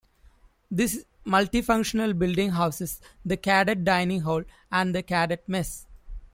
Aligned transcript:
This 0.71 1.05
multifunctional 1.27 2.17
building 2.17 2.49
houses 2.49 3.01
the 3.23 3.37
Cadet 3.37 3.83
Dining 3.83 4.21
Hall 4.21 4.43
and 4.71 4.95
the 4.95 5.03
Cadet 5.03 5.47
Mess. 5.47 5.85